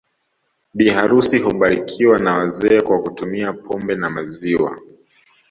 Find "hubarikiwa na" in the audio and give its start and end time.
1.39-2.33